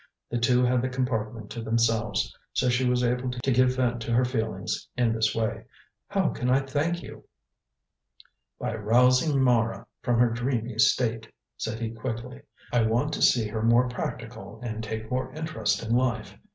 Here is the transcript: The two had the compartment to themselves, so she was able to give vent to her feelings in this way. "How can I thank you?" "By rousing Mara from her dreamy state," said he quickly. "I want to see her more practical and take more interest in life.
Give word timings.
The 0.31 0.39
two 0.39 0.63
had 0.65 0.81
the 0.81 0.89
compartment 0.89 1.51
to 1.51 1.61
themselves, 1.61 2.35
so 2.53 2.69
she 2.69 2.89
was 2.89 3.03
able 3.03 3.29
to 3.29 3.51
give 3.51 3.75
vent 3.75 4.01
to 4.01 4.13
her 4.13 4.25
feelings 4.25 4.87
in 4.97 5.13
this 5.13 5.35
way. 5.35 5.65
"How 6.07 6.29
can 6.29 6.49
I 6.49 6.59
thank 6.61 7.03
you?" 7.03 7.25
"By 8.57 8.73
rousing 8.73 9.39
Mara 9.39 9.85
from 10.01 10.17
her 10.17 10.31
dreamy 10.31 10.79
state," 10.79 11.31
said 11.55 11.79
he 11.79 11.91
quickly. 11.91 12.41
"I 12.73 12.81
want 12.81 13.13
to 13.13 13.21
see 13.21 13.47
her 13.49 13.61
more 13.61 13.87
practical 13.89 14.59
and 14.63 14.83
take 14.83 15.11
more 15.11 15.31
interest 15.33 15.85
in 15.85 15.95
life. 15.95 16.35